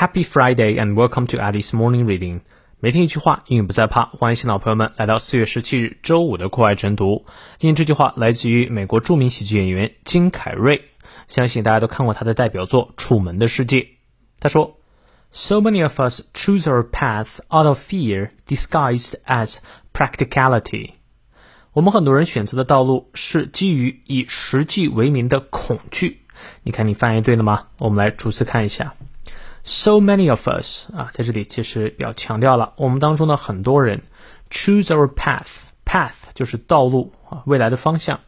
[0.00, 2.40] Happy Friday and welcome to Alice Morning Reading。
[2.78, 4.06] 每天一句话，英语不再怕。
[4.06, 7.26] 欢迎新老朋友们来到四月十七日周五的课外晨读。
[7.58, 10.84] 今天这句话来自于美国著名喜剧演员金凯瑞，
[11.28, 13.80] 相信大家都看过他的代表作《楚门的世界》。
[14.40, 14.78] 他说
[15.32, 19.58] ：“So many of us choose our path out of fear, disguised as
[19.92, 20.92] practicality。”
[21.74, 26.22] 我们很多人选择的道路是基于以实际为名的恐惧。
[26.62, 27.66] 你看，你翻译对了吗？
[27.80, 28.94] 我们来逐词看一下。
[29.62, 34.02] So many of us 啊，在这里其实要强调了，我们当中的很多人
[34.50, 38.20] choose our path，path 就是道路啊，未来的方向。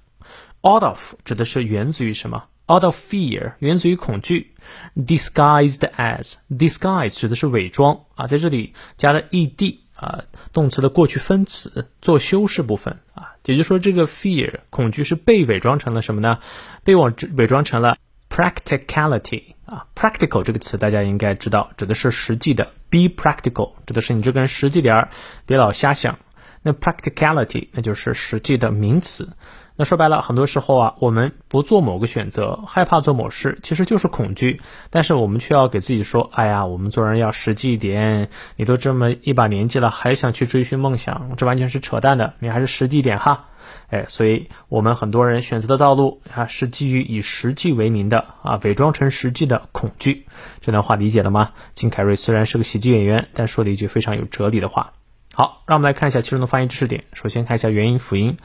[0.63, 4.55] Out of 指的是源自于什么？Out of fear 源自于恐惧。
[4.95, 16.39] Disguised as，disguise 指的是伪装啊，在这里加了 ed 啊，动词的过去分词做修饰部分啊，也就是说这个 fear 恐惧是被伪装成了什么呢？
[16.85, 17.97] 被我伪装成了
[18.29, 19.55] practicality。
[19.73, 22.73] 啊，practical 这个词大家应该知道，指的是实际的。
[22.91, 25.11] Be practical 指的是你这个人实际点儿，
[25.47, 26.19] 别老瞎想。
[26.61, 29.31] 那 practicality 那就是实际的名词。
[29.77, 34.61] 那说白了，很多时候啊，我们不做某个选择，害怕做某事，其实就是恐惧。
[34.91, 38.29] 但是我们却要给自己说：“哎呀，我们做人要实际一点。
[38.57, 42.35] 你都这么一把年纪了，还想去追寻梦想，这完全是扯淡的。
[42.39, 43.47] 你还是实际一点哈。”
[43.89, 50.27] 哎，所以我们很多人选择的道路啊，是基于以实际为名的啊，伪装成实际的恐惧。
[50.61, 51.51] 这段话理解了吗？
[51.73, 54.93] 金凯瑞虽然是个喜剧演员，但说了一句非常有哲理的话。
[55.35, 57.05] 好，让我们来看一下其中的发音知识点。
[57.15, 58.37] 首先看一下元音辅音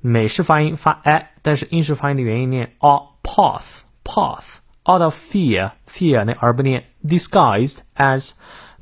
[0.00, 8.32] 美式发音发 a，但是英式发音的元音念 a path path。Out of fear fear 那 r 不念，disguised as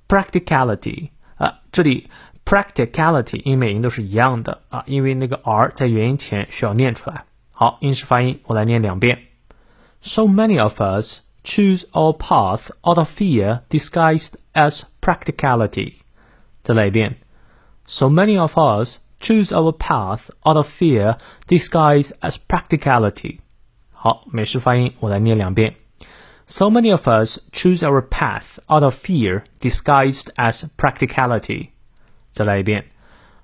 [0.08, 1.10] practicality。
[1.36, 2.08] 啊，这里
[2.46, 7.24] practicality 英美音都是一样的啊，因为那个 r 在元音前需要念出来。
[7.52, 9.26] 好，英式发音我来念两遍。
[10.00, 15.96] So many of us choose our path out of fear disguised as practicality。
[16.62, 17.18] 再来一遍。
[17.86, 21.16] So many of us choose our path out of fear
[21.48, 23.38] disguised as practicality。
[23.92, 25.74] 好，美式发音我来念两遍。
[26.46, 31.68] So many of us choose our path out of fear disguised as practicality.
[32.30, 32.86] 再来一遍.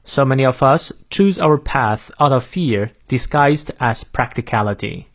[0.04, 5.06] So many of us choose our path out of fear disguised as practicality.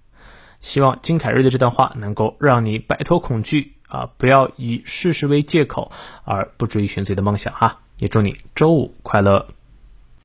[0.60, 5.92] 希望金凯瑞的这段话能够让你摆脱恐惧啊，不要以事实为借口
[6.24, 7.80] 而不注意寻自己的梦想哈。
[7.99, 9.47] 也祝你周五快乐。